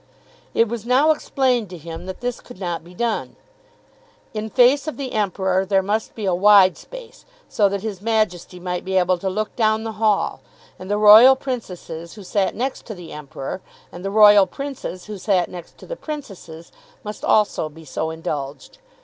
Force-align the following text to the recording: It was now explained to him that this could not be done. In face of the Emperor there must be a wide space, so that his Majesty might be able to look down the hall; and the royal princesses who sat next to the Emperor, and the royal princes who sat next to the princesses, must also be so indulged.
It 0.55 0.67
was 0.67 0.83
now 0.83 1.11
explained 1.11 1.69
to 1.69 1.77
him 1.77 2.07
that 2.07 2.21
this 2.21 2.41
could 2.41 2.59
not 2.59 2.83
be 2.83 2.95
done. 2.95 3.35
In 4.33 4.49
face 4.49 4.87
of 4.87 4.97
the 4.97 5.11
Emperor 5.11 5.63
there 5.63 5.83
must 5.83 6.15
be 6.15 6.25
a 6.25 6.33
wide 6.33 6.75
space, 6.75 7.23
so 7.47 7.69
that 7.69 7.83
his 7.83 8.01
Majesty 8.01 8.59
might 8.59 8.83
be 8.83 8.97
able 8.97 9.19
to 9.19 9.29
look 9.29 9.55
down 9.55 9.83
the 9.83 9.91
hall; 10.01 10.41
and 10.79 10.89
the 10.89 10.97
royal 10.97 11.35
princesses 11.35 12.15
who 12.15 12.23
sat 12.23 12.55
next 12.55 12.87
to 12.87 12.95
the 12.95 13.13
Emperor, 13.13 13.61
and 13.91 14.03
the 14.03 14.09
royal 14.09 14.47
princes 14.47 15.05
who 15.05 15.19
sat 15.19 15.51
next 15.51 15.77
to 15.77 15.85
the 15.85 15.95
princesses, 15.95 16.71
must 17.03 17.23
also 17.23 17.69
be 17.69 17.85
so 17.85 18.09
indulged. 18.09 18.79